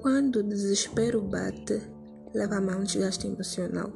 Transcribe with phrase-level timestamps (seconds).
[0.00, 1.82] Quando o desespero bate,
[2.34, 3.90] leva-me a um desgaste emocional.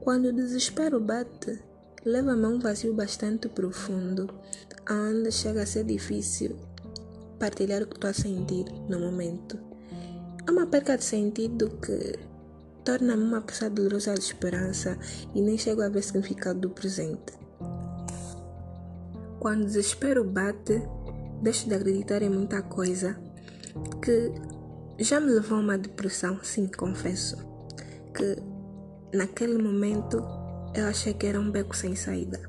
[0.00, 1.62] Quando o desespero bate,
[2.04, 4.28] leva-me a um vazio bastante profundo,
[4.90, 6.56] onde chega a ser difícil
[7.38, 9.58] partilhar o que estou a sentir no momento.
[10.46, 12.18] É uma perca de sentido que
[12.84, 14.98] torna-me uma pessoa dolorosa de esperança
[15.34, 17.38] e nem chego a ver significado do presente.
[19.38, 20.82] Quando o desespero bate,
[21.42, 23.18] deixo de acreditar em muita coisa
[24.02, 24.32] que
[25.00, 27.36] já me levou a uma depressão, sim, confesso.
[28.14, 28.36] Que
[29.16, 30.22] naquele momento
[30.74, 32.40] eu achei que era um beco sem saída.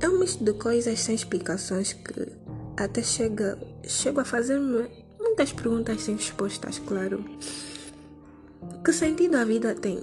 [0.00, 2.32] É um misto de coisas sem explicações que
[2.76, 7.24] até chega, chego a fazer-me muitas perguntas sem respostas, claro.
[8.84, 10.00] Que sentido a vida tem?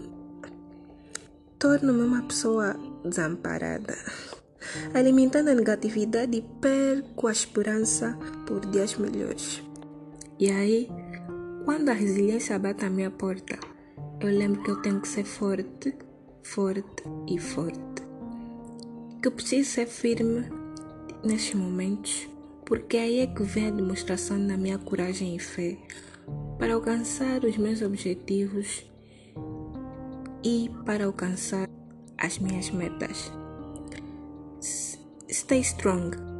[1.57, 3.95] Torno-me uma pessoa desamparada
[4.93, 9.61] alimentando a negatividade e perco a esperança por dias melhores.
[10.39, 10.89] E aí,
[11.67, 13.59] quando a resiliência bate à minha porta,
[14.21, 15.93] eu lembro que eu tenho que ser forte,
[16.41, 18.03] forte e forte.
[19.21, 20.49] Que eu preciso ser firme
[21.25, 22.29] nestes momentos,
[22.65, 25.77] porque aí é que vem a demonstração da minha coragem e fé
[26.57, 28.89] para alcançar os meus objetivos
[30.45, 31.67] e para alcançar
[32.17, 33.29] as minhas metas.
[35.29, 36.36] Stay strong.